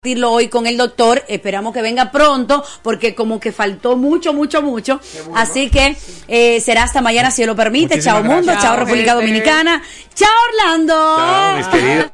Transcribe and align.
hoy 0.00 0.46
con 0.46 0.68
el 0.68 0.76
doctor, 0.76 1.24
esperamos 1.26 1.74
que 1.74 1.82
venga 1.82 2.12
pronto, 2.12 2.64
porque 2.82 3.16
como 3.16 3.40
que 3.40 3.50
faltó 3.50 3.96
mucho, 3.96 4.32
mucho, 4.32 4.62
mucho. 4.62 5.00
Así 5.34 5.70
que 5.70 5.96
eh, 6.28 6.60
será 6.60 6.84
hasta 6.84 7.00
mañana 7.00 7.32
si 7.32 7.44
lo 7.44 7.56
permite. 7.56 8.00
chao 8.00 8.22
mundo, 8.22 8.52
chao, 8.60 8.76
República 8.76 9.14
Dominicana, 9.14 9.82
chao 10.14 10.28
Orlando. 10.50 10.94
Chao, 10.94 11.56
mis 11.56 11.66
queridos. 11.66 12.12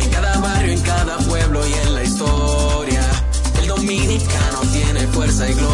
En 0.00 0.10
cada 0.10 0.38
barrio, 0.38 0.72
en 0.72 0.80
cada 0.80 1.18
pueblo 1.18 1.68
y 1.68 1.72
en 1.86 1.94
la 1.94 2.02
historia, 2.02 3.02
el 3.60 3.66
dominicano 3.66 4.60
tiene 4.72 5.06
fuerza 5.08 5.50
y 5.50 5.52
gloria. 5.52 5.73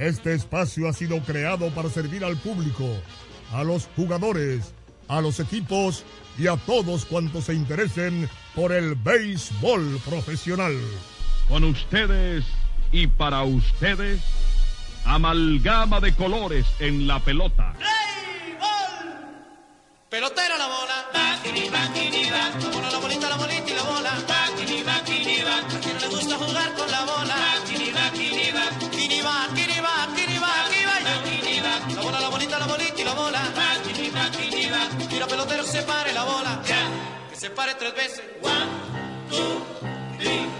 este 0.00 0.32
espacio 0.32 0.88
ha 0.88 0.94
sido 0.94 1.20
creado 1.20 1.68
para 1.70 1.90
servir 1.90 2.24
al 2.24 2.36
público, 2.38 2.86
a 3.52 3.62
los 3.62 3.86
jugadores, 3.96 4.72
a 5.08 5.20
los 5.20 5.40
equipos 5.40 6.04
y 6.38 6.46
a 6.46 6.56
todos 6.56 7.04
cuantos 7.04 7.44
se 7.44 7.54
interesen 7.54 8.28
por 8.54 8.72
el 8.72 8.94
béisbol 8.94 10.00
profesional. 10.08 10.74
Con 11.48 11.64
ustedes 11.64 12.44
y 12.92 13.08
para 13.08 13.42
ustedes, 13.42 14.22
amalgama 15.04 16.00
de 16.00 16.14
colores 16.14 16.66
en 16.78 17.06
la 17.06 17.20
pelota. 17.20 17.74
¡Béisbol! 17.74 19.20
Pelotera 20.08 20.56
la 20.56 20.66
bola. 20.66 20.90
La 21.12 21.36
bola, 22.70 22.90
la 22.90 22.98
bolita, 22.98 23.28
la 23.28 23.36
bolita 23.36 23.70
y 23.70 23.74
la 23.74 23.82
bola. 23.82 24.12
A 24.12 25.80
quien 25.80 25.94
no 25.94 26.00
le 26.00 26.08
gusta 26.08 26.36
jugar 26.36 26.74
con 26.74 26.90
la 26.90 27.04
bola. 27.04 27.59
Se 37.40 37.48
pare 37.48 37.74
tres 37.74 37.94
veces. 37.94 38.22
One, 38.42 38.68
two, 39.30 39.64
three. 40.18 40.59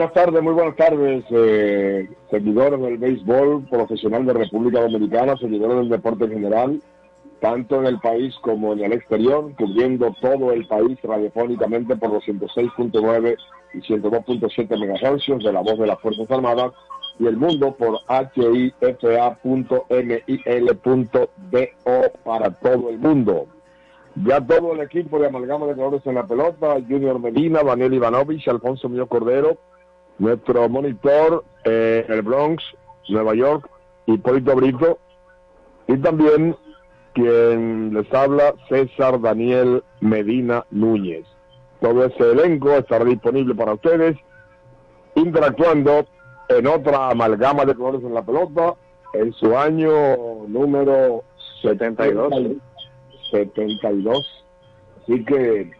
Buenas 0.00 0.14
tardes, 0.14 0.42
muy 0.42 0.54
buenas 0.54 0.76
tardes, 0.76 1.24
eh, 1.28 2.08
seguidores 2.30 2.80
del 2.80 2.96
béisbol 2.96 3.66
profesional 3.68 4.24
de 4.24 4.32
República 4.32 4.80
Dominicana, 4.80 5.36
seguidores 5.36 5.76
del 5.76 5.90
deporte 5.90 6.24
en 6.24 6.30
general, 6.30 6.82
tanto 7.38 7.80
en 7.80 7.86
el 7.86 8.00
país 8.00 8.34
como 8.40 8.72
en 8.72 8.80
el 8.80 8.94
exterior, 8.94 9.54
cubriendo 9.58 10.16
todo 10.22 10.52
el 10.52 10.66
país 10.66 10.98
radiofónicamente 11.02 11.96
por 11.96 12.14
los 12.14 12.24
106.9 12.24 13.36
y 13.74 13.80
102.7 13.80 15.36
MHz 15.38 15.44
de 15.44 15.52
la 15.52 15.60
voz 15.60 15.78
de 15.78 15.86
las 15.86 16.00
Fuerzas 16.00 16.30
Armadas 16.30 16.72
y 17.18 17.26
el 17.26 17.36
mundo 17.36 17.76
por 17.76 18.00
hifa.mil.do 18.08 18.80
para 22.24 22.50
todo 22.52 22.88
el 22.88 22.98
mundo. 22.98 23.48
Ya 24.24 24.40
todo 24.40 24.72
el 24.72 24.80
equipo 24.80 25.18
de 25.18 25.26
Amalgama 25.26 25.66
de 25.66 25.74
Colores 25.74 26.06
en 26.06 26.14
la 26.14 26.26
pelota, 26.26 26.76
Junior 26.88 27.20
Medina, 27.20 27.62
Daniel 27.62 27.92
Ivanovich, 27.92 28.48
Alfonso 28.48 28.88
Mío 28.88 29.06
Cordero, 29.06 29.58
nuestro 30.20 30.68
monitor 30.68 31.44
eh, 31.64 32.04
en 32.06 32.14
el 32.14 32.22
Bronx, 32.22 32.62
Nueva 33.08 33.34
York, 33.34 33.68
Hipólito 34.06 34.54
Brito, 34.54 34.98
y 35.88 35.96
también 35.96 36.54
quien 37.14 37.92
les 37.94 38.12
habla, 38.14 38.54
César 38.68 39.20
Daniel 39.20 39.82
Medina 40.00 40.64
Núñez. 40.70 41.26
Todo 41.80 42.04
ese 42.04 42.32
elenco 42.32 42.70
estará 42.72 43.04
disponible 43.04 43.54
para 43.54 43.72
ustedes, 43.72 44.16
interactuando 45.14 46.06
en 46.48 46.66
otra 46.66 47.10
amalgama 47.10 47.64
de 47.64 47.74
colores 47.74 48.04
en 48.04 48.14
la 48.14 48.22
pelota, 48.22 48.74
en 49.14 49.32
su 49.32 49.56
año 49.56 49.90
número 50.46 51.24
72. 51.62 52.32
72. 53.30 54.44
Así 55.02 55.24
que, 55.24 55.70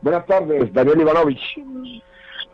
buenas 0.00 0.24
tardes, 0.26 0.72
Daniel 0.72 1.00
Ivanovich. 1.00 1.58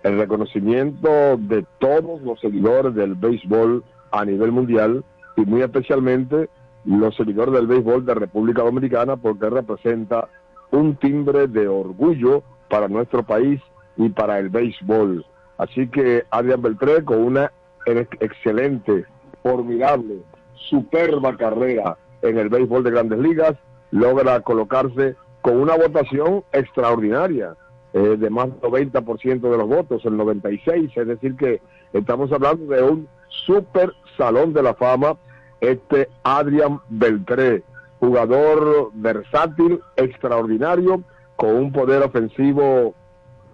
el 0.03 0.17
reconocimiento 0.17 1.37
de 1.37 1.65
todos 1.79 2.21
los 2.21 2.39
seguidores 2.41 2.93
del 2.93 3.15
béisbol 3.15 3.83
a 4.11 4.25
nivel 4.25 4.51
mundial 4.51 5.03
y 5.35 5.41
muy 5.41 5.61
especialmente 5.61 6.49
los 6.85 7.15
seguidores 7.15 7.53
del 7.53 7.67
béisbol 7.67 8.05
de 8.05 8.13
República 8.13 8.61
Dominicana 8.63 9.15
porque 9.17 9.49
representa 9.49 10.27
un 10.71 10.95
timbre 10.95 11.47
de 11.47 11.67
orgullo 11.67 12.43
para 12.69 12.87
nuestro 12.87 13.23
país 13.23 13.61
y 13.95 14.09
para 14.09 14.39
el 14.39 14.49
béisbol. 14.49 15.25
Así 15.57 15.87
que 15.87 16.23
Adrián 16.31 16.61
Beltré 16.61 17.03
con 17.05 17.19
una 17.19 17.51
ex- 17.85 18.17
excelente, 18.19 19.05
formidable, 19.43 20.17
superba 20.55 21.37
carrera 21.37 21.97
en 22.21 22.37
el 22.37 22.49
béisbol 22.49 22.83
de 22.83 22.91
grandes 22.91 23.19
ligas 23.19 23.53
logra 23.91 24.39
colocarse 24.41 25.15
con 25.41 25.57
una 25.59 25.75
votación 25.75 26.43
extraordinaria 26.53 27.55
eh, 27.93 28.15
de 28.17 28.29
más 28.29 28.47
del 28.49 28.71
90% 28.71 29.41
de 29.41 29.57
los 29.57 29.67
votos, 29.67 30.03
el 30.05 30.17
96, 30.17 30.91
es 30.95 31.07
decir 31.07 31.35
que 31.35 31.61
estamos 31.91 32.31
hablando 32.31 32.65
de 32.73 32.81
un 32.81 33.07
super 33.45 33.93
salón 34.17 34.53
de 34.53 34.63
la 34.63 34.73
fama, 34.73 35.17
este 35.61 36.09
Adrian 36.23 36.79
Beltré, 36.89 37.63
jugador 37.99 38.91
versátil, 38.93 39.79
extraordinario, 39.95 41.03
con 41.35 41.55
un 41.55 41.71
poder 41.71 42.03
ofensivo, 42.03 42.93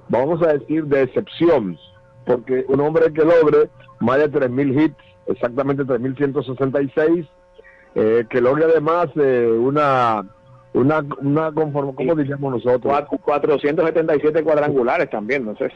vamos 0.09 0.41
a 0.41 0.53
decir, 0.53 0.85
de 0.85 1.03
excepción, 1.03 1.77
porque 2.25 2.65
un 2.67 2.79
hombre 2.81 3.13
que 3.13 3.23
logre 3.23 3.69
más 3.99 4.17
de 4.17 4.31
3.000 4.31 4.83
hits, 4.83 4.97
exactamente 5.27 5.83
3.166, 5.83 7.27
eh, 7.95 8.25
que 8.29 8.41
logre 8.41 8.65
además 8.65 9.09
eh, 9.15 9.47
una 9.47 10.23
una 10.73 10.99
una 11.21 11.49
conform- 11.51 11.95
¿cómo 11.95 12.15
diríamos 12.15 12.51
nosotros? 12.53 12.81
Cuatro- 12.83 13.17
477 13.23 14.43
cuadrangulares 14.43 15.09
también, 15.09 15.45
no 15.45 15.55
sé. 15.57 15.71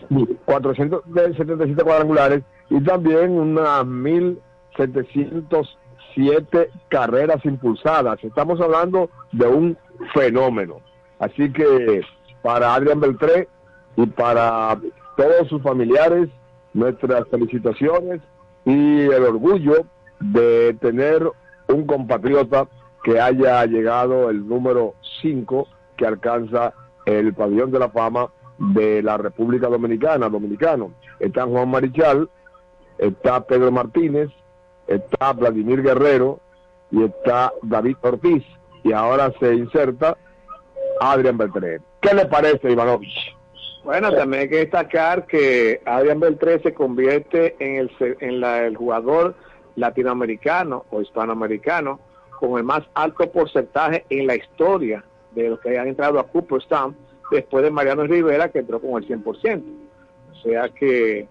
477 0.46 1.84
cuadrangulares 1.84 2.44
y 2.70 2.82
también 2.84 3.32
unas 3.32 3.86
1707 3.86 6.70
carreras 6.90 7.44
impulsadas. 7.46 8.24
Estamos 8.24 8.60
hablando 8.62 9.10
de 9.32 9.48
un 9.48 9.78
fenómeno. 10.14 10.76
Así 11.20 11.52
que 11.52 12.02
para 12.42 12.74
Adrián 12.76 13.00
Beltré 13.00 13.48
y 13.96 14.06
para 14.08 14.78
todos 15.18 15.48
sus 15.48 15.62
familiares, 15.62 16.30
nuestras 16.74 17.28
felicitaciones 17.30 18.20
y 18.66 19.02
el 19.02 19.24
orgullo 19.24 19.86
de 20.20 20.76
tener 20.82 21.24
un 21.68 21.86
compatriota 21.86 22.68
que 23.04 23.20
haya 23.20 23.66
llegado 23.66 24.30
el 24.30 24.48
número 24.48 24.94
5 25.22 25.68
que 25.98 26.06
alcanza 26.08 26.74
el 27.06 27.34
pabellón 27.34 27.72
de 27.72 27.80
la 27.80 27.90
fama 27.90 28.30
de 28.58 29.02
la 29.04 29.18
República 29.18 29.68
Dominicana, 29.68 30.30
dominicano. 30.30 30.92
Está 31.20 31.46
Juan 31.46 31.70
Marichal, 31.70 32.30
está 32.98 33.46
Pedro 33.46 33.72
Martínez, 33.72 34.30
está 34.88 35.34
Vladimir 35.34 35.82
Guerrero 35.82 36.40
y 36.92 37.04
está 37.04 37.52
David 37.62 37.98
Ortiz. 38.02 38.44
Y 38.84 38.92
ahora 38.94 39.34
se 39.40 39.54
inserta 39.56 40.18
Adrián 41.02 41.38
Beltré. 41.38 41.80
¿Qué 42.02 42.14
le 42.14 42.26
parece, 42.26 42.72
Ivanovich? 42.72 43.36
Bueno, 43.84 44.14
también 44.14 44.44
hay 44.44 44.50
que 44.50 44.58
destacar 44.58 45.26
que 45.26 45.82
Adrián 45.86 46.20
Beltré 46.22 46.60
se 46.62 46.74
convierte 46.74 47.56
en 47.60 47.76
el, 47.78 47.92
en 48.22 48.40
la- 48.40 48.66
el 48.66 48.78
jugador 48.78 49.36
latinoamericano 49.76 50.86
o 50.92 51.02
hispanoamericano 51.02 52.00
con 52.48 52.58
el 52.58 52.64
más 52.66 52.82
alto 52.94 53.32
porcentaje 53.32 54.06
en 54.10 54.28
la 54.28 54.36
historia 54.36 55.04
de 55.32 55.50
los 55.50 55.60
que 55.62 55.78
han 55.80 55.88
entrado 55.88 56.20
a 56.20 56.28
Cooperstown 56.28 56.96
después 57.32 57.64
de 57.64 57.72
Mariano 57.72 58.04
Rivera 58.04 58.50
que 58.50 58.60
entró 58.60 58.80
con 58.82 59.02
el 59.02 59.08
100%. 59.08 59.64
O 60.32 60.36
sea 60.44 60.68
que 60.70 61.26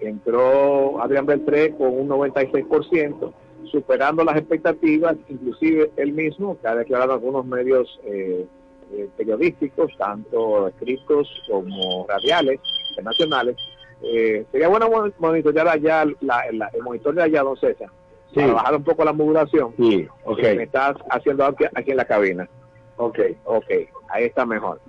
entró 0.00 1.00
Adrián 1.02 1.24
Beltré 1.26 1.70
con 1.74 1.88
un 1.98 2.08
96%, 2.08 3.32
superando 3.70 4.24
las 4.24 4.36
expectativas, 4.36 5.16
inclusive 5.28 5.90
él 5.96 6.12
mismo, 6.12 6.58
que 6.60 6.68
ha 6.68 6.74
declarado 6.74 7.12
algunos 7.14 7.44
medios 7.46 7.98
eh, 8.04 8.46
eh, 8.92 9.08
periodísticos, 9.16 9.90
tanto 9.98 10.68
escritos 10.68 11.28
como 11.50 12.06
radiales, 12.08 12.60
internacionales. 12.90 13.56
Eh, 14.02 14.44
sería 14.52 14.68
bueno 14.68 14.88
mon- 14.88 15.12
monitorear 15.18 15.66
allá 15.68 16.04
la, 16.20 16.44
la- 16.52 16.70
el 16.72 16.82
monitor 16.82 17.14
de 17.14 17.22
allá, 17.22 17.42
don 17.42 17.56
César, 17.56 17.88
Sí. 18.32 18.40
para 18.40 18.52
bajar 18.52 18.76
un 18.76 18.84
poco 18.84 19.04
la 19.04 19.12
modulación. 19.12 19.74
Sí, 19.76 20.06
ok. 20.24 20.38
me 20.56 20.64
estás 20.64 20.96
haciendo 21.10 21.44
aquí, 21.44 21.64
aquí 21.74 21.90
en 21.90 21.96
la 21.96 22.04
cabina. 22.04 22.48
Ok. 22.96 23.18
Ok, 23.44 23.70
ahí 24.08 24.24
está 24.24 24.44
mejor. 24.44 24.80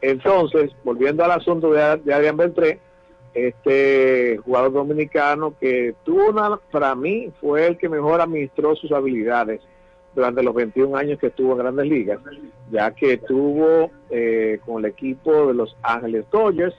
Entonces, 0.00 0.70
volviendo 0.84 1.24
al 1.24 1.32
asunto 1.32 1.72
de, 1.72 1.96
de 1.96 2.14
Adrián 2.14 2.36
Beltré, 2.36 2.80
este 3.34 4.38
jugador 4.38 4.72
dominicano 4.72 5.54
que 5.60 5.94
tuvo 6.04 6.30
una, 6.30 6.56
para 6.70 6.94
mí, 6.94 7.32
fue 7.40 7.66
el 7.66 7.76
que 7.76 7.88
mejor 7.88 8.20
administró 8.20 8.74
sus 8.76 8.92
habilidades 8.92 9.60
durante 10.14 10.42
los 10.42 10.54
21 10.54 10.96
años 10.96 11.18
que 11.18 11.26
estuvo 11.26 11.52
en 11.52 11.58
Grandes 11.58 11.86
Ligas, 11.86 12.18
ya 12.70 12.90
que 12.92 13.18
tuvo 13.18 13.90
eh, 14.08 14.58
con 14.64 14.82
el 14.82 14.90
equipo 14.90 15.48
de 15.48 15.54
los 15.54 15.76
Ángeles 15.82 16.24
Dodgers, 16.32 16.74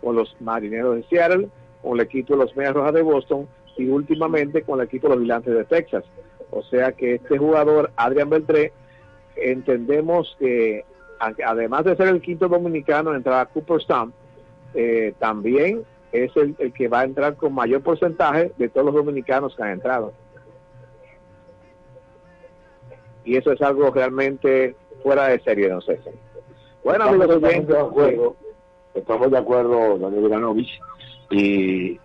con 0.00 0.16
los 0.16 0.34
Marineros 0.40 0.96
de 0.96 1.04
Seattle, 1.04 1.48
con 1.82 1.98
el 1.98 2.04
equipo 2.04 2.34
de 2.34 2.44
los 2.44 2.56
Medias 2.56 2.74
Rojas 2.74 2.94
de 2.94 3.02
Boston 3.02 3.48
y 3.76 3.88
últimamente 3.88 4.62
con 4.62 4.80
el 4.80 4.86
equipo 4.86 5.08
de 5.08 5.14
los 5.14 5.20
Vigilantes 5.20 5.54
de 5.54 5.64
Texas. 5.64 6.04
O 6.50 6.62
sea 6.62 6.92
que 6.92 7.14
este 7.14 7.38
jugador, 7.38 7.90
Adrián 7.96 8.30
Beltré, 8.30 8.72
entendemos 9.36 10.36
que 10.38 10.84
además 11.44 11.84
de 11.84 11.96
ser 11.96 12.08
el 12.08 12.20
quinto 12.20 12.48
dominicano 12.48 13.10
en 13.10 13.16
entrar 13.16 13.40
a 13.40 13.46
Cooper 13.46 13.80
eh, 14.74 15.14
también 15.18 15.84
es 16.12 16.34
el, 16.36 16.56
el, 16.58 16.72
que 16.72 16.88
va 16.88 17.00
a 17.00 17.04
entrar 17.04 17.36
con 17.36 17.52
mayor 17.52 17.82
porcentaje 17.82 18.52
de 18.56 18.68
todos 18.68 18.86
los 18.86 18.94
dominicanos 18.94 19.54
que 19.54 19.62
han 19.62 19.70
entrado. 19.70 20.12
Y 23.24 23.36
eso 23.36 23.52
es 23.52 23.60
algo 23.60 23.90
realmente 23.90 24.74
fuera 25.02 25.28
de 25.28 25.40
serie, 25.40 25.68
no 25.68 25.80
sé. 25.80 26.00
Bueno, 26.82 27.04
estamos, 27.04 27.44
amigos, 27.44 28.36
estamos, 28.94 29.30
de 29.30 29.38
acuerdo, 29.38 29.98
Daniel 29.98 30.28
Granovich, 30.28 30.80
y 31.30 32.00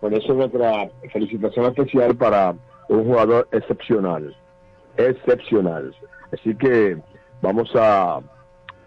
por 0.00 0.14
eso 0.14 0.34
nuestra 0.34 0.88
felicitación 1.12 1.66
especial 1.66 2.16
para 2.16 2.54
un 2.88 3.04
jugador 3.04 3.48
excepcional. 3.52 4.34
Excepcional. 4.96 5.94
Así 6.32 6.54
que 6.56 6.98
vamos 7.42 7.70
a, 7.74 8.20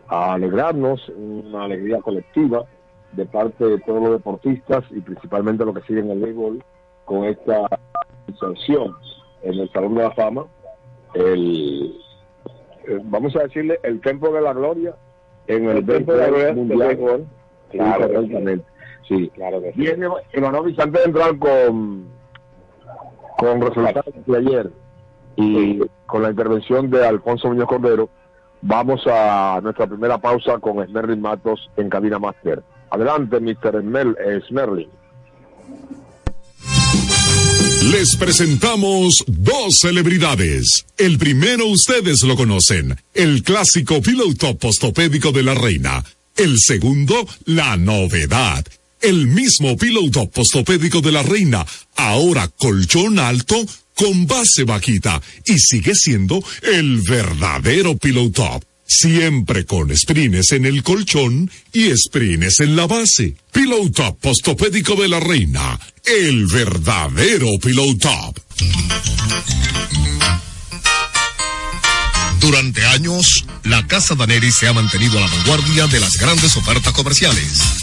a 0.07 0.33
alegrarnos, 0.33 1.07
una 1.09 1.65
alegría 1.65 1.99
colectiva 2.01 2.65
de 3.13 3.25
parte 3.25 3.63
de 3.65 3.79
todos 3.79 4.01
los 4.01 4.11
deportistas 4.13 4.83
y 4.91 4.99
principalmente 5.01 5.65
los 5.65 5.75
que 5.75 5.81
siguen 5.83 6.09
el 6.09 6.19
béisbol 6.19 6.63
con 7.05 7.25
esta 7.25 7.67
inserción 8.27 8.95
en 9.43 9.59
el 9.59 9.69
Salón 9.71 9.95
de 9.95 10.03
la 10.03 10.11
Fama. 10.11 10.45
El, 11.13 11.95
eh, 12.87 12.99
vamos 13.03 13.35
a 13.35 13.43
decirle 13.43 13.79
el 13.83 14.01
Templo 14.01 14.31
de 14.33 14.41
la 14.41 14.53
Gloria 14.53 14.95
en 15.47 15.69
el, 15.69 15.77
El 15.77 15.85
de 15.85 15.99
béisbol 15.99 16.55
mundial. 16.55 16.87
béisbol. 16.87 17.25
Sí, 17.71 17.77
Claro 17.77 18.21
sí. 18.21 18.61
Sí. 19.07 19.29
Claro 19.35 19.61
que 19.61 19.73
sí. 19.73 19.81
Bien, 19.81 20.01
Ivanovich, 20.33 20.79
antes 20.79 21.01
de 21.01 21.07
entrar 21.07 21.37
con, 21.39 22.07
con 23.37 23.61
resultados 23.61 24.05
de 24.25 24.37
ayer 24.37 24.71
y 25.35 25.79
con 26.05 26.21
la 26.23 26.29
intervención 26.29 26.89
de 26.89 27.05
Alfonso 27.07 27.47
Muñoz 27.49 27.67
Cordero, 27.67 28.09
vamos 28.61 29.01
a 29.07 29.59
nuestra 29.63 29.87
primera 29.87 30.17
pausa 30.19 30.57
con 30.59 30.85
Smerlin 30.87 31.21
Matos 31.21 31.69
en 31.77 31.89
Cabina 31.89 32.19
Master. 32.19 32.63
Adelante, 32.91 33.39
Mr. 33.39 33.81
Smel- 33.83 34.15
eh, 34.23 34.39
Smerlin. 34.47 34.89
Les 37.91 38.15
presentamos 38.15 39.23
dos 39.27 39.79
celebridades. 39.79 40.85
El 40.97 41.17
primero 41.17 41.67
ustedes 41.67 42.23
lo 42.23 42.35
conocen, 42.35 42.95
el 43.13 43.43
clásico 43.43 44.01
Pillow 44.01 44.33
Top 44.35 44.59
postopédico 44.59 45.31
de 45.31 45.43
la 45.43 45.53
reina. 45.53 46.03
El 46.37 46.59
segundo, 46.59 47.13
la 47.45 47.75
novedad. 47.77 48.63
El 49.03 49.27
mismo 49.27 49.75
Pillow 49.75 50.09
Top 50.11 50.31
postopédico 50.31 51.01
de 51.01 51.11
la 51.11 51.23
reina, 51.23 51.65
ahora 51.97 52.47
colchón 52.47 53.19
alto 53.19 53.65
con 53.95 54.25
base 54.27 54.63
bajita 54.63 55.21
y 55.45 55.59
sigue 55.59 55.93
siendo 55.93 56.41
el 56.61 57.01
verdadero 57.01 57.97
Pillow 57.97 58.31
Top. 58.31 58.63
Siempre 58.87 59.65
con 59.65 59.95
sprines 59.95 60.53
en 60.53 60.65
el 60.65 60.83
colchón 60.83 61.51
y 61.73 61.89
sprines 61.97 62.61
en 62.61 62.77
la 62.77 62.87
base. 62.87 63.35
Pillow 63.51 63.89
Top 63.89 64.19
postopédico 64.21 64.95
de 64.95 65.09
la 65.09 65.19
reina. 65.19 65.77
El 66.05 66.47
verdadero 66.47 67.49
Pillow 67.61 67.97
Top. 67.97 68.39
Durante 72.39 72.85
años, 72.85 73.45
la 73.63 73.85
Casa 73.85 74.15
Daneri 74.15 74.51
se 74.51 74.69
ha 74.69 74.73
mantenido 74.73 75.17
a 75.17 75.21
la 75.21 75.27
vanguardia 75.27 75.87
de 75.87 75.99
las 75.99 76.13
grandes 76.13 76.55
ofertas 76.55 76.93
comerciales. 76.93 77.82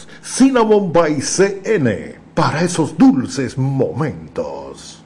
Cinnamon 0.21 0.93
by 0.93 1.19
CN 1.19 2.15
para 2.35 2.61
esos 2.61 2.95
dulces 2.97 3.57
momentos. 3.57 5.03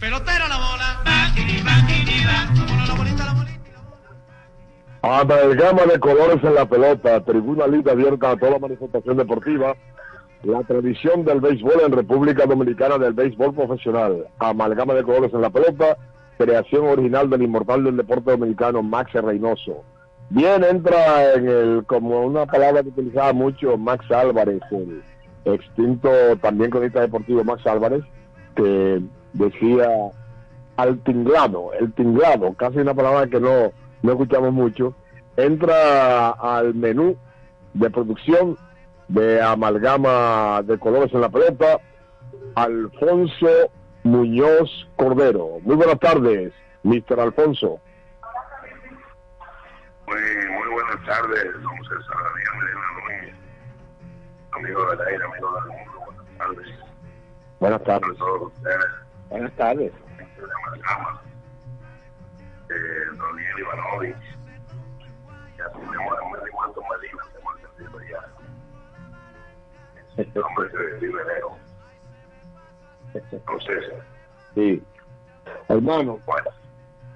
Pelotera 0.00 0.48
la 0.48 0.56
bola. 0.56 1.02
La 1.04 1.32
la 1.64 1.84
la. 2.24 2.50
Amalgama 5.02 5.84
de 5.84 5.98
colores 5.98 6.42
en 6.42 6.54
la 6.54 6.66
pelota, 6.66 7.22
tribuna 7.24 7.66
libre 7.66 7.92
abierta 7.92 8.30
a 8.30 8.36
toda 8.36 8.58
manifestación 8.58 9.18
deportiva. 9.18 9.74
La 10.44 10.62
tradición 10.62 11.24
del 11.26 11.40
béisbol 11.40 11.80
en 11.84 11.92
República 11.92 12.46
Dominicana 12.46 12.96
del 12.96 13.12
béisbol 13.12 13.54
profesional. 13.54 14.26
Amalgama 14.38 14.94
de 14.94 15.02
colores 15.02 15.32
en 15.34 15.42
la 15.42 15.50
pelota, 15.50 15.98
creación 16.40 16.86
original 16.86 17.28
del 17.28 17.42
inmortal 17.42 17.84
del 17.84 17.98
deporte 17.98 18.30
dominicano 18.30 18.82
Max 18.82 19.12
Reynoso. 19.12 19.84
Bien, 20.30 20.64
entra 20.64 21.34
en 21.34 21.46
el, 21.46 21.84
como 21.86 22.22
una 22.22 22.46
palabra 22.46 22.82
que 22.82 22.88
utilizaba 22.88 23.34
mucho 23.34 23.76
Max 23.76 24.10
Álvarez, 24.10 24.62
el 24.70 25.02
extinto 25.44 26.08
también 26.40 26.70
cronista 26.70 27.02
deportivo 27.02 27.44
Max 27.44 27.66
Álvarez, 27.66 28.02
que 28.54 29.02
decía 29.34 29.90
al 30.76 30.98
tinglado, 31.00 31.74
el 31.78 31.92
tinglado, 31.92 32.54
casi 32.54 32.78
una 32.78 32.94
palabra 32.94 33.26
que 33.26 33.38
no, 33.38 33.72
no 34.00 34.12
escuchamos 34.12 34.52
mucho, 34.52 34.94
entra 35.36 36.30
al 36.30 36.74
menú 36.74 37.16
de 37.74 37.90
producción 37.90 38.56
de 39.08 39.42
amalgama 39.42 40.62
de 40.64 40.78
colores 40.78 41.12
en 41.12 41.20
la 41.20 41.28
pelota, 41.28 41.80
Alfonso 42.54 43.46
Muñoz 44.02 44.88
Cordero. 44.96 45.58
Muy 45.62 45.76
buenas 45.76 45.98
tardes, 45.98 46.52
Mr. 46.82 47.20
Alfonso. 47.20 47.80
Muy, 50.06 50.16
muy 50.16 50.68
buenas 50.72 51.04
tardes, 51.06 51.52
don 51.62 51.76
César 51.84 52.16
Daniel 52.34 53.34
amigo 54.52 54.90
del 54.90 55.00
aire, 55.00 55.24
amigo 55.24 55.54
del 55.54 55.64
mundo, 55.66 55.92
buenas 56.06 56.38
tardes. 56.38 56.68
Buenas 57.60 57.84
tardes. 57.84 58.18
Sobre 58.18 58.38
todo 58.38 58.46
ustedes, 58.48 58.86
Buenas 59.28 59.52
tardes. 59.56 59.92
eh, 62.70 62.74
Daniel 63.16 63.58
Ivanovich, 63.58 64.16
ya 65.56 65.68
tenemos 65.72 66.18
a 66.18 66.22
Manto 66.60 66.82
Medina, 66.82 67.22
hemos 67.38 67.54
entendido 67.60 68.00
ya. 68.10 68.20
Este 70.16 70.40
hombre 70.40 70.68
que 70.70 71.06
vive 71.06 71.24
lejos. 71.24 71.69
Entonces, 73.14 73.84
sí. 74.54 74.82
Hermano, 75.68 76.18
bueno, 76.26 76.50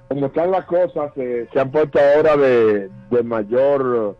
como 0.08 0.26
están 0.26 0.50
las 0.50 0.64
cosas, 0.66 1.12
eh, 1.16 1.48
se 1.52 1.60
han 1.60 1.70
puesto 1.70 1.98
ahora 1.98 2.36
de, 2.36 2.90
de 3.10 3.22
mayor... 3.22 4.16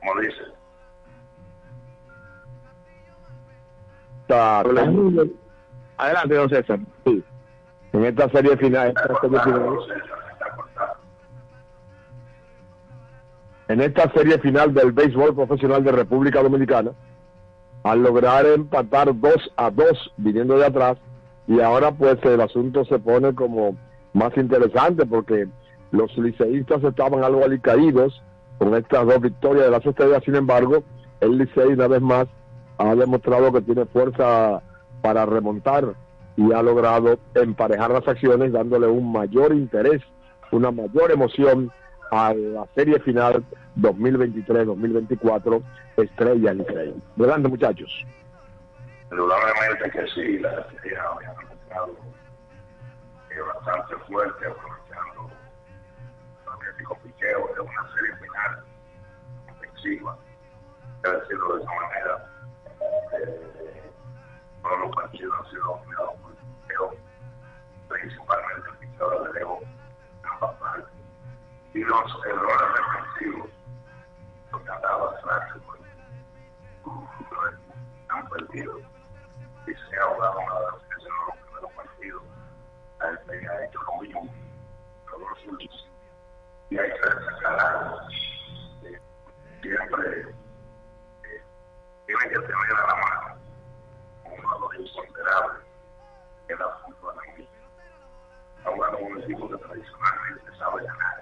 Como 0.00 0.20
dice. 0.20 0.42
Adelante, 5.96 6.34
don 6.34 6.48
César. 6.48 6.78
Sí. 7.04 7.24
En 7.92 8.04
esta 8.04 8.30
serie 8.30 8.56
final. 8.56 8.88
Esta 8.88 9.20
serie 9.20 9.40
final 9.40 9.78
en 13.70 13.80
esta 13.80 14.10
serie 14.10 14.36
final 14.40 14.74
del 14.74 14.90
béisbol 14.90 15.32
profesional 15.32 15.84
de 15.84 15.92
República 15.92 16.42
Dominicana, 16.42 16.90
al 17.82 18.02
lograr 18.02 18.46
empatar 18.46 19.18
2 19.18 19.34
a 19.56 19.70
2 19.70 20.12
viniendo 20.16 20.56
de 20.56 20.66
atrás, 20.66 20.98
y 21.46 21.60
ahora 21.60 21.92
pues 21.92 22.18
el 22.24 22.40
asunto 22.40 22.84
se 22.84 22.98
pone 22.98 23.34
como 23.34 23.76
más 24.12 24.36
interesante 24.36 25.06
porque 25.06 25.48
los 25.90 26.16
liceístas 26.16 26.82
estaban 26.84 27.24
algo 27.24 27.44
alicaídos 27.44 28.22
con 28.58 28.74
estas 28.74 29.06
dos 29.06 29.20
victorias 29.20 29.64
de 29.64 29.70
las 29.70 29.84
estrellas, 29.84 30.22
sin 30.24 30.36
embargo, 30.36 30.82
el 31.20 31.38
Licey 31.38 31.72
una 31.72 31.88
vez 31.88 32.02
más 32.02 32.26
ha 32.78 32.94
demostrado 32.94 33.52
que 33.52 33.62
tiene 33.62 33.86
fuerza 33.86 34.62
para 35.02 35.26
remontar 35.26 35.94
y 36.36 36.52
ha 36.52 36.62
logrado 36.62 37.18
emparejar 37.34 37.90
las 37.90 38.06
acciones 38.06 38.52
dándole 38.52 38.86
un 38.86 39.10
mayor 39.12 39.52
interés, 39.52 40.02
una 40.52 40.70
mayor 40.70 41.10
emoción 41.10 41.70
a 42.10 42.34
la 42.34 42.66
serie 42.74 42.98
final 43.00 43.44
2023-2024 43.76 45.62
Estrella 45.96 46.52
Licey. 46.52 46.94
Adelante 47.18 47.48
muchachos. 47.48 48.06
Indudablemente 49.10 49.90
que 49.90 50.06
sí, 50.08 50.38
la 50.38 50.60
estrella 50.60 51.02
había 51.14 51.34
demostrado 51.34 51.96
eh, 53.30 53.40
bastante 53.54 53.96
fuerte 54.06 54.46
aprovechando 54.46 55.30
el 56.40 56.46
magnético 56.46 56.98
piqueo 57.02 57.50
de 57.54 57.60
una 57.60 57.92
serie 57.94 58.16
final 58.16 58.64
ofensiva. 59.56 60.18
Debe 61.02 61.20
decirlo 61.20 61.56
de 61.56 61.62
esa 61.62 61.72
manera. 61.72 62.30
Eh, 63.18 63.90
todos 64.62 64.78
los 64.80 64.94
partidos 64.94 65.34
han 65.38 65.50
sido 65.50 65.62
dominados 65.62 66.14
por 66.20 66.30
el 66.30 66.36
piqueo, 66.36 66.94
principalmente 67.88 68.70
el 68.70 68.76
piqueo 68.76 69.24
de 69.24 69.32
lejos, 69.32 69.58
ambas 70.22 70.54
partes. 70.56 70.89
Y 71.72 71.84
los 71.84 72.24
errores 72.26 72.68
defensivos, 72.74 73.50
lo 74.50 74.64
que 74.64 74.70
andaba 74.70 75.10
atrás, 75.10 75.54
pues, 75.66 75.80
han 78.08 78.28
perdido 78.28 78.78
y 79.66 79.72
se 79.72 80.04
una 80.16 80.30
de 80.30 80.64
las 80.66 80.74
veces 80.88 81.04
en 81.04 81.12
los 81.26 81.36
primeros 81.44 81.72
partidos. 81.74 82.22
La 82.98 83.06
FA 83.06 83.32
ha 83.32 83.64
hecho 83.64 83.78
lo 83.82 84.02
mismo, 84.02 84.34
todos 85.08 85.28
los 85.30 85.46
últimos. 85.46 85.88
Y 86.70 86.78
hay 86.78 86.90
que 86.90 86.96
eh, 88.88 89.00
Siempre 89.62 90.20
eh, 90.20 91.42
tienen 92.06 92.28
que 92.30 92.38
tener 92.38 92.72
a 92.72 92.86
la 92.86 92.94
mano 92.96 93.40
un 94.24 94.42
valor 94.42 94.74
imponderable 94.76 95.60
en 96.48 96.58
la 96.58 96.68
fútbol 96.78 97.14
de 98.64 98.96
un 99.02 99.22
equipo 99.22 99.48
que 99.48 99.56
tradicionalmente 99.56 100.56
sabe 100.58 100.84
ganar. 100.84 101.19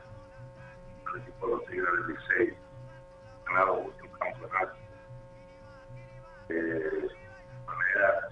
Equipo 1.19 1.47
de 1.47 1.53
los 1.55 1.65
Tigres 1.67 1.93
del 1.93 2.07
Licey 2.07 2.57
ha 3.47 3.53
ganado 3.53 3.81
muchos 3.83 4.19
campeonatos. 4.19 4.79
Eh, 6.49 6.55
de 6.55 7.09
manera 7.67 8.29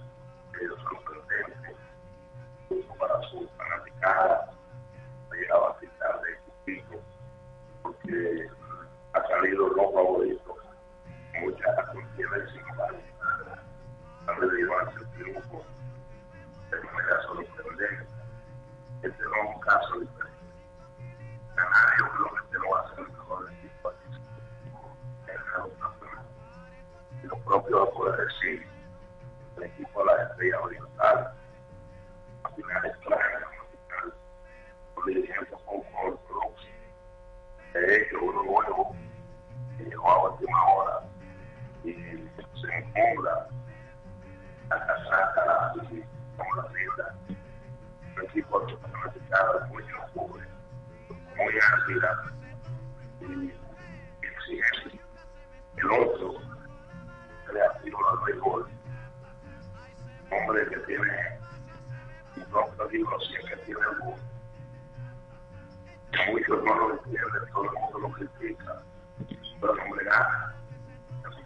eh, 0.53 0.67
sorprendente, 0.81 1.75
incluso 2.69 2.95
para 2.95 3.21
su 3.29 3.47
fanaticada, 3.57 4.51
ha 5.31 5.35
llegado 5.35 5.69
a 5.69 5.79
citar 5.79 6.21
de 6.21 6.37
Cupico, 6.45 6.99
porque 7.83 8.49
ha 9.13 9.27
salido 9.27 9.67
los 9.69 9.93
favoritos, 9.93 10.57
muchas 11.41 11.89
contiendas 11.91 12.49
sin 12.51 12.67
embargo, 12.69 12.97
han 14.27 14.39
de 14.39 14.55
llevarse 14.57 14.99
el 14.99 15.09
triunfo 15.11 15.63
de 16.71 16.81
manera 16.81 17.21
sorprendente. 17.23 18.07
Este 19.03 19.23
no 19.23 19.35
es 19.35 19.55
un 19.55 19.61
caso 19.61 19.99
diferente. 19.99 20.16
Decir 28.39 28.67
el 29.57 29.63
equipo 29.63 29.99
de 29.99 30.05
la 30.05 30.23
estrella 30.23 30.61
oriental, 30.61 31.33
a 32.43 32.49
finales 32.49 32.97
claras, 32.97 33.43
final, 33.71 34.13
los 34.95 35.05
dirigentes 35.05 35.59
con 35.65 35.81
Brooks, 35.91 36.67
de 37.73 37.97
hecho 37.97 38.17
uno 38.21 38.43
nuevo, 38.43 38.95
que 39.77 39.83
llegó 39.83 40.09
a 40.09 40.29
última 40.31 40.65
hora 40.73 40.99
y 41.83 41.93
se 41.93 42.77
encuentra 42.77 43.47
a 44.69 44.85
casaca 44.85 45.73
y 45.91 46.03
como 46.37 46.55
la 46.55 46.63
fibra, 46.69 47.15
un 48.15 48.23
equipo 48.25 48.67
fanaticado 48.81 49.67
muy 49.67 49.83
oscuro, 49.83 50.43
muy 51.37 51.53
ácida 51.57 52.23
y 53.21 53.53
exigente. 54.25 54.99
El 55.77 55.91
otro, 55.91 56.16
hombre 60.37 60.67
que 60.69 60.77
tiene 60.81 61.39
un 62.35 62.43
propio 62.45 62.89
libro, 62.89 63.19
siempre 63.21 63.57
tiene 63.57 63.79
el 63.79 63.97
mundo. 63.99 64.21
Muchos 66.31 66.63
no 66.63 66.75
lo 66.75 66.93
entienden, 66.93 67.51
todo 67.51 67.63
el 67.65 67.71
mundo 67.71 67.99
lo 67.99 68.11
critica, 68.11 68.81
pero 69.59 69.73
el 69.73 69.79
hombre 69.79 70.05
gana. 70.05 70.55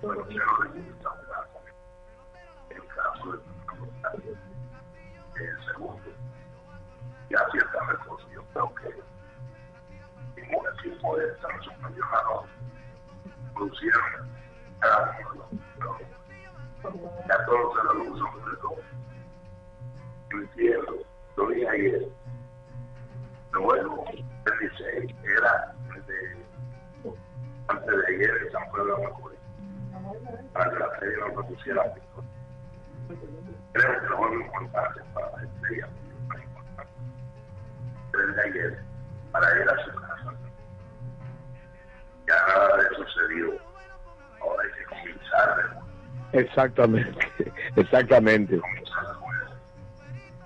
Pero 0.01 0.25
se 0.25 0.33
lo 0.33 0.63
necesita 0.63 1.09
jugar 1.09 1.49
con 1.53 1.67
él. 1.67 1.73
El 2.69 2.87
caso 2.87 3.31
de 3.33 3.41
el 5.41 5.65
segundo, 5.65 6.11
ya 7.29 7.39
ciertamente 7.51 8.03
yo 8.33 8.43
creo 8.53 8.75
que 8.75 10.41
ningún 10.41 10.65
equipo 10.77 11.17
de 11.17 11.27
esta 11.27 11.47
subcampeonato 11.61 12.45
lucieron 13.55 14.29
cada 14.79 15.17
uno 15.19 15.30
14 16.81 17.79
alumnos 17.89 18.31
completó. 18.31 18.75
Yo 20.31 20.37
entiendo, 20.37 20.95
lo 21.37 21.47
dije 21.49 21.69
ayer. 21.69 22.07
Luego, 23.51 24.05
el 24.11 24.25
liceo 24.59 25.15
era 25.23 25.75
antes 27.67 27.87
de 27.87 28.15
ayer 28.15 28.31
en 28.45 28.51
San 28.51 28.71
Pedro 28.71 28.97
de 28.97 29.03
Macorís, 29.03 29.39
que 30.53 30.79
la 30.79 30.99
serie 30.99 31.17
no 31.19 31.33
produciera. 31.33 31.93
Creo 33.73 34.01
que 34.01 34.07
lo 34.07 34.21
más 34.21 34.33
importante 34.33 35.01
para 35.13 35.31
la 35.37 35.43
estrella, 35.43 35.87
lo 35.87 36.19
más 36.27 36.43
importante, 36.43 36.93
ayer, 38.45 38.83
para 39.31 39.59
ir 39.59 39.69
Exactamente, 46.33 47.27
exactamente. 47.75 48.61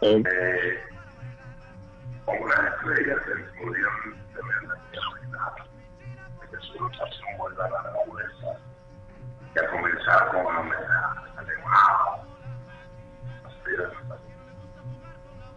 Eh, 0.01 0.83
con 2.25 2.35
una 2.41 2.53
estrella 2.53 3.15
que 3.23 3.63
pudieron 3.63 4.17
tener 4.33 4.63
la 4.63 4.75
posibilidad 4.91 5.55
de 6.41 6.47
que 6.49 6.65
su 6.65 6.79
luchación 6.79 7.37
vuelva 7.37 7.65
a 7.65 7.69
la 7.69 7.91
nobleza 7.91 8.59
y 9.55 9.59
a 9.59 9.69
comenzar 9.69 10.27
con 10.31 10.45
una 10.45 10.63
meta 10.63 11.23
alemana. 11.37 12.25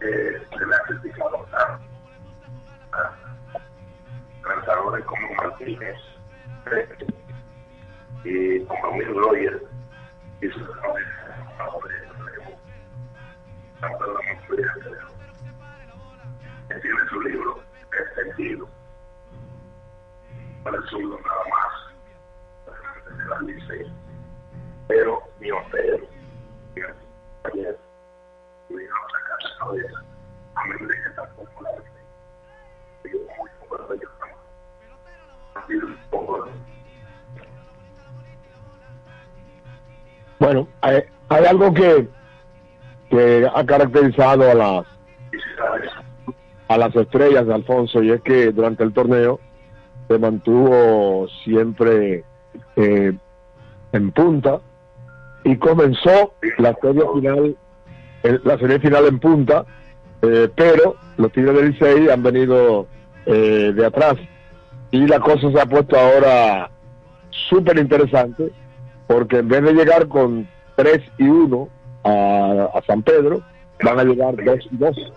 Eh, 0.01 0.41
se 0.57 0.65
le 0.65 0.75
ha 0.75 0.79
criticado 0.79 1.45
tanto 1.51 1.85
a 2.93 4.47
lanzadores 4.47 5.05
como 5.05 5.33
Martínez 5.35 5.97
y 8.23 8.63
como 8.65 8.89
Will 8.91 9.15
Royer 9.15 9.69
que 10.39 10.47
tiene 16.81 16.99
su 17.09 17.21
libro 17.21 17.63
para 20.63 20.77
el 20.77 20.83
nada 20.83 21.43
más 21.49 21.73
pero 24.87 25.21
mi 25.39 25.49
a 25.49 25.63
Bueno, 40.39 40.67
hay, 40.81 41.03
hay 41.29 41.45
algo 41.45 41.73
que, 41.73 42.07
que 43.09 43.47
ha 43.53 43.65
caracterizado 43.65 44.49
a 44.49 44.53
las 44.53 44.85
a 46.67 46.77
las 46.77 46.95
estrellas 46.95 47.47
de 47.47 47.53
Alfonso 47.53 48.03
y 48.03 48.11
es 48.11 48.21
que 48.21 48.51
durante 48.51 48.83
el 48.83 48.93
torneo 48.93 49.39
se 50.07 50.19
mantuvo 50.19 51.27
siempre 51.43 52.23
eh, 52.75 53.13
en 53.91 54.11
punta 54.11 54.59
y 55.43 55.57
comenzó 55.57 56.33
la 56.59 56.75
serie 56.79 57.01
final 57.15 57.57
eh, 58.21 58.39
la 58.43 58.57
serie 58.59 58.79
final 58.79 59.07
en 59.07 59.19
punta 59.19 59.65
eh, 60.21 60.49
pero 60.55 60.95
los 61.17 61.31
Tigres 61.31 61.55
del 61.55 61.71
Licey 61.71 62.09
han 62.09 62.23
venido 62.23 62.87
eh, 63.25 63.71
de 63.75 63.85
atrás. 63.85 64.15
Y 64.91 65.05
la 65.07 65.19
cosa 65.19 65.51
se 65.51 65.59
ha 65.59 65.65
puesto 65.65 65.97
ahora 65.97 66.69
súper 67.29 67.77
interesante 67.77 68.51
porque 69.09 69.39
en 69.39 69.47
vez 69.47 69.63
de 69.63 69.73
llegar 69.73 70.07
con 70.07 70.47
3 70.75 70.99
y 71.17 71.23
1 71.23 71.67
a, 72.03 72.79
San 72.85 73.01
Pedro, 73.01 73.41
van 73.83 73.99
a 73.99 74.03
llegar 74.03 74.35
2 74.35 74.59
y 74.71 74.77
2. 74.77 75.13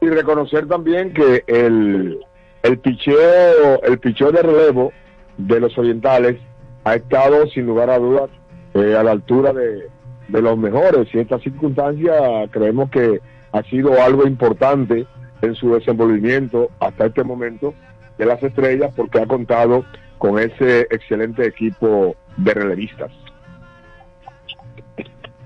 Y 0.00 0.08
reconocer 0.08 0.66
también 0.66 1.12
que 1.12 1.44
el, 1.46 2.24
el 2.62 2.78
picheo, 2.78 3.82
el 3.82 3.98
picheo 3.98 4.32
de 4.32 4.40
relevo 4.40 4.94
de 5.36 5.60
los 5.60 5.76
orientales 5.76 6.40
ha 6.84 6.94
estado 6.94 7.48
sin 7.48 7.66
lugar 7.66 7.90
a 7.90 7.98
dudas 7.98 8.30
eh, 8.72 8.96
a 8.96 9.02
la 9.02 9.10
altura 9.10 9.52
de, 9.52 9.90
de 10.28 10.40
los 10.40 10.56
mejores 10.56 11.06
y 11.14 11.18
esta 11.18 11.38
circunstancia 11.40 12.48
creemos 12.50 12.88
que 12.88 13.20
ha 13.52 13.62
sido 13.64 14.02
algo 14.02 14.26
importante 14.26 15.06
en 15.42 15.54
su 15.54 15.74
desenvolvimiento 15.74 16.70
hasta 16.80 17.06
este 17.06 17.24
momento 17.24 17.74
de 18.20 18.26
las 18.26 18.42
estrellas 18.42 18.92
porque 18.94 19.18
ha 19.18 19.26
contado 19.26 19.82
con 20.18 20.38
ese 20.38 20.80
excelente 20.90 21.46
equipo 21.46 22.14
de 22.36 22.52
relevistas. 22.52 23.10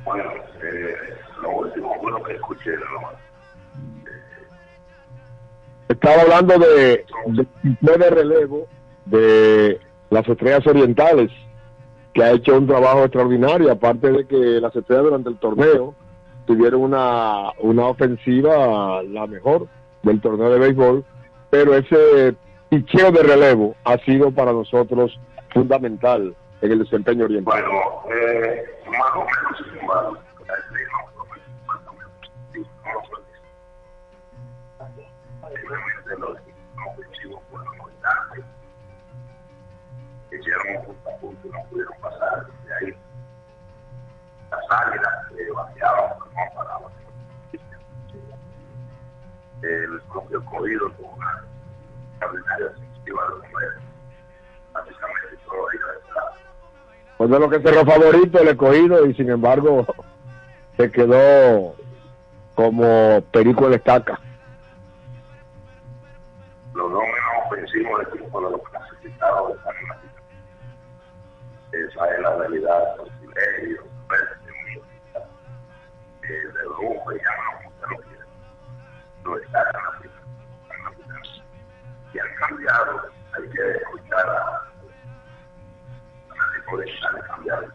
Bueno, 0.04 0.24
eh, 0.60 0.94
lo 1.40 1.50
último 1.50 1.94
bueno 2.02 2.20
que 2.24 2.32
escuché, 2.32 2.72
¿no? 2.72 3.10
Estaba 5.88 6.22
hablando 6.22 6.58
de, 6.58 7.06
de, 7.26 7.46
de 7.80 8.10
relevo 8.10 8.66
de 9.04 9.78
las 10.10 10.28
estrellas 10.28 10.66
orientales, 10.66 11.30
que 12.12 12.24
ha 12.24 12.32
hecho 12.32 12.58
un 12.58 12.66
trabajo 12.66 13.04
extraordinario, 13.04 13.70
aparte 13.70 14.10
de 14.10 14.26
que 14.26 14.36
las 14.36 14.74
estrellas 14.74 15.04
durante 15.04 15.28
el 15.30 15.38
torneo 15.38 15.94
tuvieron 16.44 16.80
una, 16.80 17.52
una 17.60 17.86
ofensiva 17.86 19.00
la 19.04 19.28
mejor 19.28 19.68
del 20.02 20.20
torneo 20.20 20.50
de 20.50 20.58
béisbol, 20.58 21.04
pero 21.50 21.76
ese 21.76 22.34
picheo 22.68 23.10
de 23.10 23.22
relevo 23.22 23.74
ha 23.84 23.98
sido 23.98 24.30
para 24.30 24.52
nosotros 24.52 25.18
fundamental 25.52 26.34
en 26.60 26.72
el 26.72 26.78
desempeño 26.80 27.24
oriental. 27.26 27.62
Bueno, 27.62 28.04
eh, 28.10 28.64
más 28.86 29.10
o 29.14 29.24
menos, 29.24 29.58
sin 29.64 29.78
embargo, 29.78 30.18
obviamente 35.42 36.18
los 36.18 36.38
ofensivos 36.88 37.42
fueron 37.50 37.78
muy 37.78 37.92
tarde. 38.02 38.44
Hicieron 40.32 40.76
un 40.76 40.84
punto 40.84 41.10
a 41.10 41.16
punto 41.18 41.48
y 41.48 41.50
no 41.50 41.64
pudieron 41.70 41.94
pasar 42.00 42.46
de 42.46 42.74
ahí. 42.74 42.94
Las 44.50 44.86
águilas 44.86 45.14
que 45.28 45.52
bateaban, 45.52 46.12
pero 46.18 46.30
no 46.34 46.54
paraban. 46.54 46.92
El 49.62 50.00
propio 50.12 50.44
cogido 50.44 50.90
extraordinaria 52.24 52.66
ofensiva 52.66 53.22
de 53.22 53.28
los. 53.30 53.44
Básicamente 54.72 55.38
todo. 55.46 55.66
Fue 57.16 57.28
de 57.28 57.38
lo 57.38 57.50
que 57.50 57.60
cerró 57.60 57.84
favorito 57.84 58.40
el 58.40 58.48
escogido 58.48 59.06
y 59.06 59.14
sin 59.14 59.30
embargo 59.30 59.86
se 60.76 60.90
quedó 60.90 61.76
como 62.54 63.22
perico 63.32 63.68
de 63.68 63.76
estaca. 63.76 64.18
Los 66.74 66.90
dos 66.90 67.02
menos 67.02 67.46
ofensivos 67.46 67.98
del 67.98 68.20
equipo 68.20 68.40
de 68.40 68.50
los 68.50 68.68
clasificados 68.68 69.56
están 69.56 69.76
en 69.76 69.88
la. 69.88 70.00
Esa 71.72 72.14
es 72.14 72.20
la 72.20 72.36
realidad. 72.36 72.96
Los 72.96 73.08
eh, 73.08 73.76
de 76.22 77.20
ya 77.20 77.32
no. 77.36 78.00
No 79.24 79.36
están 79.38 79.66
en 79.66 79.72
la 79.72 80.03
Y 82.14 82.18
han 82.18 82.34
cambiado. 82.36 83.02
Hay 83.32 83.48
que 83.50 83.70
escuchar 83.72 84.28
a 84.28 84.70
tipo 86.54 86.78
de 86.78 86.84
han 86.90 87.20
cambiado. 87.22 87.66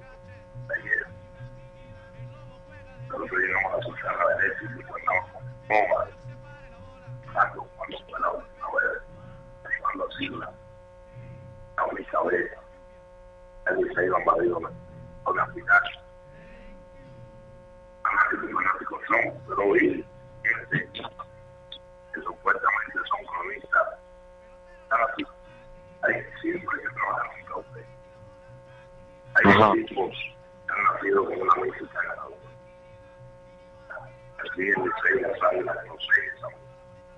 Nosotros 3.10 3.40
llegamos 3.42 3.74
a 3.74 3.80
escuchar 3.80 4.16
a 4.22 4.38
derecha 4.38 4.62
y 4.64 4.84
cuando 4.84 5.12
no, 5.12 5.78
cuando 7.34 7.64
cuando 7.76 7.98
fue 8.08 8.20
la 8.20 8.32
última 8.32 8.68
vez, 8.68 9.82
cuando 9.82 10.12
Silva, 10.12 10.54
la 11.78 11.86
única 11.86 12.22
vez, 12.24 12.52
el 13.68 13.96
se 13.96 14.06
iba 14.06 14.18
a 14.18 14.26
Madrid 14.26 14.54
a 14.54 15.32
la 15.32 15.48
final. 15.48 15.84
Fanáticos, 18.04 18.52
fanáticos 18.54 19.02
no, 19.10 19.18
pero 19.48 19.70
hoy, 19.70 20.06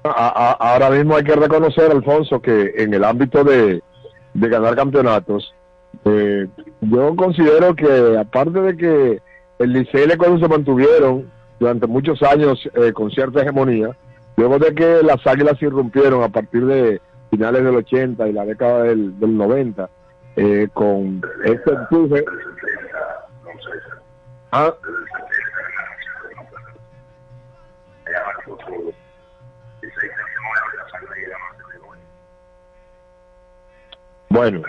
A- 0.04 0.58
ahora 0.60 0.90
mismo 0.90 1.16
hay 1.16 1.24
que 1.24 1.36
reconocer, 1.36 1.92
Alfonso, 1.92 2.42
que 2.42 2.74
en 2.78 2.94
el 2.94 3.04
ámbito 3.04 3.44
de, 3.44 3.82
de 4.34 4.50
ganar 4.50 4.76
campeonatos, 4.76 5.54
eh, 6.06 6.48
yo 6.82 7.16
considero 7.16 7.76
que 7.76 8.18
aparte 8.18 8.60
de 8.62 8.78
que 8.78 9.22
el 9.60 9.74
Licey 9.74 10.02
y 10.02 10.04
el 10.06 10.12
Ecuador 10.12 10.40
se 10.40 10.48
mantuvieron 10.48 11.32
durante 11.60 11.86
muchos 11.86 12.24
años 12.24 12.60
eh, 12.74 12.92
con 12.94 13.12
cierta 13.12 13.42
hegemonía, 13.42 13.96
luego 14.38 14.58
de 14.58 14.74
que 14.74 15.04
las 15.04 15.26
águilas 15.28 15.62
irrumpieron 15.62 16.24
a 16.24 16.30
partir 16.30 16.66
de 16.66 17.00
finales 17.30 17.64
del 17.64 17.76
80 17.76 18.28
y 18.28 18.34
la 18.34 18.46
década 18.46 18.84
del, 18.84 19.20
del 19.20 19.38
90, 19.38 19.88
eh, 20.38 20.68
con 20.74 21.22
este 21.46 21.72
empuje. 21.74 22.26
Ah, 24.52 24.74
bueno, 34.30 34.62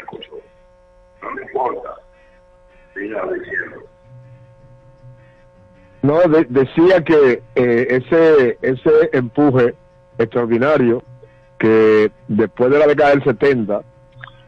No 6.02 6.18
de- 6.22 6.46
decía 6.48 7.04
que 7.04 7.42
eh, 7.54 7.86
ese 7.88 8.58
ese 8.60 8.90
empuje 9.12 9.74
extraordinario 10.18 11.02
que 11.58 12.10
después 12.26 12.70
de 12.72 12.78
la 12.80 12.86
década 12.88 13.10
del 13.10 13.22
70 13.22 13.82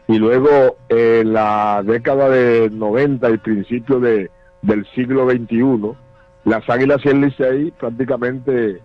y 0.07 0.17
luego 0.19 0.75
en 0.89 1.31
la 1.33 1.81
década 1.85 2.29
del 2.29 2.77
90 2.77 3.29
y 3.29 3.37
principio 3.37 3.99
de, 4.01 4.29
del 4.61 4.85
siglo 4.93 5.27
XXI, 5.29 5.93
las 6.43 6.69
Águilas 6.69 6.99
y 7.05 7.09
el 7.09 7.21
Licey 7.21 7.71
prácticamente 7.71 8.81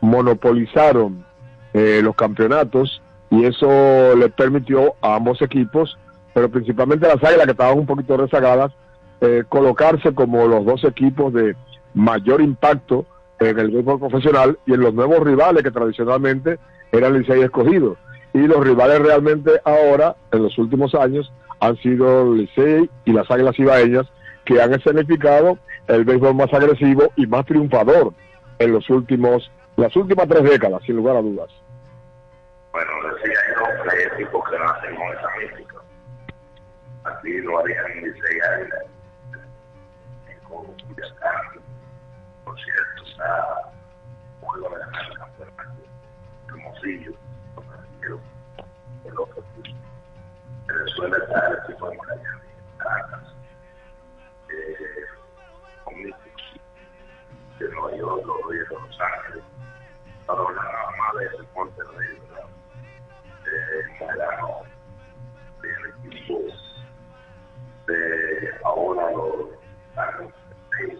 monopolizaron 0.00 1.24
eh, 1.72 2.00
los 2.02 2.14
campeonatos 2.16 3.02
y 3.30 3.44
eso 3.44 4.16
les 4.16 4.32
permitió 4.32 4.94
a 5.00 5.16
ambos 5.16 5.40
equipos, 5.42 5.98
pero 6.34 6.50
principalmente 6.50 7.06
a 7.06 7.14
las 7.14 7.24
Águilas 7.24 7.46
que 7.46 7.52
estaban 7.52 7.78
un 7.78 7.86
poquito 7.86 8.16
rezagadas, 8.16 8.72
eh, 9.20 9.44
colocarse 9.48 10.14
como 10.14 10.46
los 10.46 10.64
dos 10.64 10.84
equipos 10.84 11.32
de 11.32 11.54
mayor 11.94 12.40
impacto 12.40 13.06
en 13.38 13.58
el 13.58 13.70
béisbol 13.70 13.98
profesional 13.98 14.58
y 14.66 14.74
en 14.74 14.80
los 14.80 14.94
nuevos 14.94 15.20
rivales 15.20 15.62
que 15.62 15.70
tradicionalmente 15.70 16.58
eran 16.92 17.18
Licey 17.18 17.42
escogido. 17.42 17.96
Y 18.32 18.40
los 18.40 18.64
rivales 18.64 19.00
realmente 19.00 19.50
ahora, 19.64 20.16
en 20.32 20.42
los 20.42 20.56
últimos 20.58 20.94
años, 20.94 21.32
han 21.60 21.76
sido 21.78 22.32
Licey 22.34 22.88
y 23.04 23.12
las 23.12 23.30
Águilas 23.30 23.58
Ibaeñas, 23.58 24.06
que 24.44 24.60
han 24.60 24.72
escenificado 24.74 25.58
el 25.88 26.04
béisbol 26.04 26.34
más 26.34 26.52
agresivo 26.52 27.12
y 27.16 27.26
más 27.26 27.44
triunfador 27.46 28.12
en 28.58 28.72
los 28.72 28.88
últimos, 28.90 29.50
las 29.80 29.96
últimas 29.96 30.28
tres 30.28 30.44
décadas, 30.44 30.82
sin 30.82 30.96
lugar 30.96 31.16
a 31.16 31.22
dudas. 31.22 31.50
Bueno, 32.72 32.90
decía 33.14 33.38
yo 33.56 33.82
que 33.82 33.96
hay 33.96 34.02
equipos 34.12 34.48
que 34.50 34.58
nacen 34.58 34.94
con 34.94 35.08
esa 35.08 35.28
mística. 35.38 35.76
Aquí 37.04 37.38
lo 37.40 37.58
harían 37.58 37.86
en 37.86 38.04
Águila. 38.04 38.76
Con 40.46 40.66
Culiacán, 40.66 41.62
por 42.44 42.60
cierto, 42.60 43.04
está 43.10 43.72
juego 44.40 44.68
de 44.68 44.76
el 44.76 45.18
campeonato. 45.18 45.82
Hermosillo, 46.48 47.12
el 49.04 49.18
otro. 49.18 49.44
Venezuela 50.66 51.16
está 51.16 51.46
el 51.48 51.58
equipo 51.64 51.90
de 51.90 51.96
Magallanes, 51.96 52.44
Caracas, 52.78 53.34
eh, 54.50 55.06
con 55.84 55.94
Místicos, 55.96 56.60
de 57.58 57.68
Nueva 57.70 57.96
York, 57.96 58.26
los 58.26 58.50
de 58.50 58.76
Los 58.76 59.00
Ángeles. 59.00 59.44
Barcelona, 60.30 60.62
Amalia 60.88 61.30
del 61.30 61.46
Monterrey, 61.54 62.18
eh, 63.46 63.98
Sarao, 63.98 64.64
del 65.60 66.08
equipo 66.08 66.40
de 67.86 68.54
ahora 68.64 69.10
los 69.10 69.48
del 70.78 70.98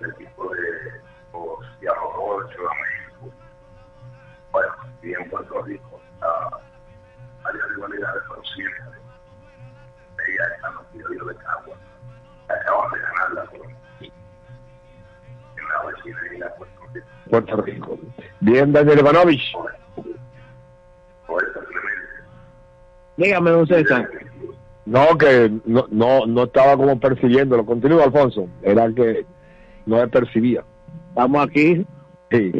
de 0.00 1.00
los 1.32 1.80
viajadores 1.80 2.50
de 2.50 2.62
México. 2.62 3.36
Bueno, 4.52 4.72
y 5.02 5.12
en 5.12 5.30
Puerto 5.30 5.62
Rico, 5.62 6.00
varias 7.42 7.68
rivalidades, 7.68 8.22
pero 8.28 8.42
siempre 8.44 9.00
ella 10.28 10.54
está 10.54 10.68
en 10.68 10.74
los 10.74 11.26
de 11.26 11.36
Cagua. 11.36 11.76
Puerto 17.30 17.56
Rico. 17.62 17.98
Bien, 18.40 18.72
Daniel 18.72 18.98
Ivanovich. 18.98 19.54
Dígame, 23.16 23.50
don 23.50 23.66
César. 23.66 24.08
No, 24.84 25.16
que 25.16 25.50
no, 25.64 25.86
no, 25.90 26.26
no 26.26 26.44
estaba 26.44 26.76
como 26.76 26.98
persiguiéndolo. 26.98 27.64
Continúa, 27.64 28.04
Alfonso. 28.04 28.48
Era 28.62 28.90
que 28.92 29.24
no 29.86 29.96
me 29.96 30.08
percibía. 30.08 30.64
Estamos 31.10 31.46
aquí. 31.46 31.86
Sí. 32.30 32.52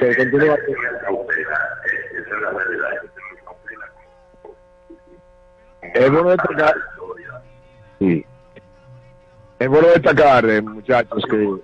Que 0.00 0.16
continúa. 0.16 0.56
Es 5.94 6.10
bueno 6.10 6.30
destacar. 6.30 6.74
Sí. 7.98 8.24
Es 9.58 9.68
bueno 9.68 9.88
destacar, 9.88 10.48
eh, 10.48 10.62
muchachos, 10.62 11.24
que. 11.28 11.54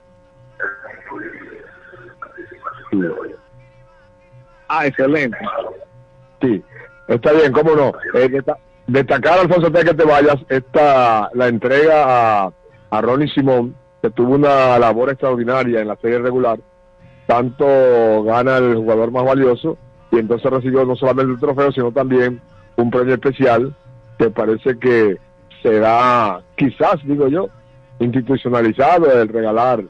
Ah, 4.68 4.86
excelente. 4.86 5.36
Sí, 6.40 6.62
está 7.08 7.32
bien, 7.32 7.52
cómo 7.52 7.74
no. 7.74 7.92
Eh, 8.14 8.28
desta- 8.28 8.58
destacar, 8.86 9.38
Alfonso, 9.38 9.66
antes 9.66 9.84
de 9.84 9.90
que 9.90 9.96
te 9.96 10.04
vayas, 10.04 10.36
esta, 10.48 11.30
la 11.34 11.48
entrega 11.48 12.44
a, 12.44 12.52
a 12.90 13.00
Ronnie 13.00 13.28
Simón, 13.28 13.74
que 14.02 14.10
tuvo 14.10 14.34
una 14.34 14.78
labor 14.78 15.10
extraordinaria 15.10 15.80
en 15.80 15.88
la 15.88 15.96
serie 15.96 16.18
regular. 16.18 16.58
Tanto 17.26 18.22
gana 18.24 18.58
el 18.58 18.76
jugador 18.76 19.10
más 19.10 19.24
valioso 19.24 19.78
y 20.10 20.18
entonces 20.18 20.50
recibió 20.50 20.84
no 20.84 20.94
solamente 20.96 21.32
el 21.32 21.40
trofeo, 21.40 21.72
sino 21.72 21.90
también 21.90 22.40
un 22.76 22.90
premio 22.90 23.14
especial 23.14 23.74
que 24.18 24.28
parece 24.30 24.78
que 24.78 25.16
será, 25.62 26.42
quizás, 26.56 26.96
digo 27.04 27.28
yo, 27.28 27.48
institucionalizado 27.98 29.10
el 29.10 29.28
regalar, 29.28 29.82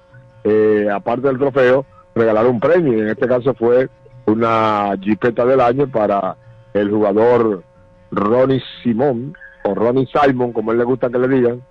eh, 0.45 0.89
aparte 0.95 1.27
del 1.27 1.39
trofeo, 1.39 1.85
regalar 2.15 2.47
un 2.47 2.61
premio. 2.61 3.01
En 3.01 3.09
este 3.09 3.27
caso 3.27 3.55
fue 3.55 3.89
una 4.27 4.95
jipeta 5.01 5.45
del 5.45 5.61
año 5.61 5.89
para 5.89 6.37
el 6.73 6.91
jugador 6.91 7.63
Ronnie 8.11 8.63
Simón, 8.83 9.37
o 9.65 9.75
Ronnie 9.75 10.07
Simon, 10.07 10.53
como 10.53 10.73
él 10.73 10.79
le 10.79 10.85
gusta 10.85 11.11
que 11.11 11.19
le 11.19 11.29
digan, 11.29 11.63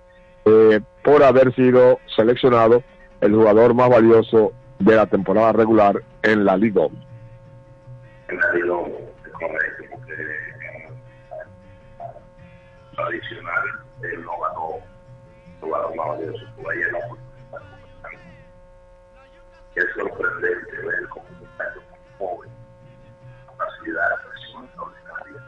eh, 0.44 0.80
por 1.02 1.22
haber 1.22 1.54
sido 1.54 1.98
seleccionado 2.16 2.82
el 3.20 3.34
jugador 3.34 3.74
más 3.74 3.88
valioso 3.88 4.52
de 4.78 4.96
la 4.96 5.06
temporada 5.06 5.52
regular 5.52 6.02
en 6.22 6.44
la 6.44 6.56
Liga. 6.56 6.82
en 8.28 8.38
la 8.38 8.52
Liga 8.52 8.74
porque 9.90 10.12
eh, 10.12 10.88
tradicional 12.94 13.64
él 14.02 14.24
no 14.24 14.32
ganó 14.40 15.96
más 15.96 16.08
valioso 16.08 16.44
por 16.56 16.74
es 19.76 19.86
sorprendente 19.96 20.76
ver 20.86 21.08
como 21.08 21.26
un 21.28 21.38
muchacho 21.40 21.80
joven 22.18 22.50
capacidad 23.46 24.08
de 24.08 24.14
expresión 24.14 24.64
extraordinaria 24.64 25.42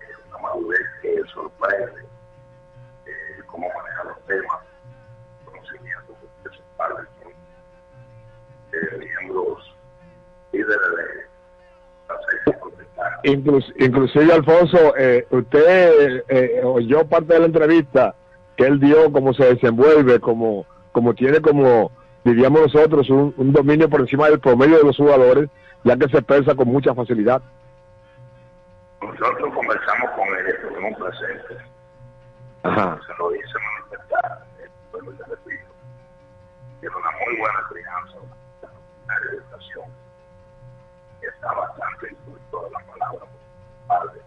eh, 0.00 0.14
una 0.28 0.38
madurez 0.38 0.80
que 1.02 1.22
sorprende 1.32 2.00
eh, 3.06 3.42
cómo 3.46 3.68
maneja 3.68 4.04
los 4.04 4.20
temas 4.26 4.58
conocimiento 5.44 6.14
de 6.44 6.50
sus 6.50 6.64
padres 6.76 7.06
son 7.22 7.32
eh, 8.72 8.98
miembros 9.20 9.74
líderes 10.52 10.78
de 10.96 11.26
Inclus- 13.24 13.72
inclusive, 13.78 14.32
Alfonso, 14.32 14.96
eh, 14.96 15.26
usted 15.30 16.22
eh, 16.28 16.60
oyó 16.62 17.04
parte 17.06 17.32
de 17.34 17.40
la 17.40 17.46
entrevista 17.46 18.14
que 18.56 18.64
él 18.66 18.78
dio, 18.78 19.10
cómo 19.10 19.34
se 19.34 19.46
desenvuelve, 19.54 20.20
como, 20.20 20.64
como 20.92 21.12
tiene 21.14 21.40
como, 21.40 21.90
diríamos 22.30 22.60
nosotros, 22.62 23.08
un, 23.10 23.34
un 23.36 23.52
dominio 23.52 23.88
por 23.88 24.00
encima 24.00 24.28
del 24.28 24.40
promedio 24.40 24.78
de 24.78 24.84
los 24.84 24.96
jugadores, 24.96 25.48
ya 25.84 25.96
que 25.96 26.08
se 26.08 26.18
expresa 26.18 26.54
con 26.54 26.68
mucha 26.68 26.94
facilidad. 26.94 27.40
Nosotros 29.00 29.54
conversamos 29.54 30.10
con 30.10 30.28
él, 30.28 30.46
estuvimos 30.48 30.98
presentes. 30.98 31.58
Ajá. 32.64 32.98
Se 33.06 33.14
lo 33.18 33.34
hice 33.34 33.58
manifestar, 33.78 34.44
eh, 34.58 34.68
vuelvo 34.90 35.12
y 35.12 35.16
te 35.16 35.24
repito. 35.24 35.72
Tiene 36.80 36.96
una 36.96 37.10
muy 37.24 37.36
buena 37.38 37.60
crianza, 37.68 38.18
una 39.04 39.14
educación. 39.32 39.84
Está 41.22 41.52
bastante 41.52 42.08
incluso 42.10 42.64
de 42.64 42.70
la 42.70 42.80
palabra. 42.92 43.26
Padre. 43.86 44.20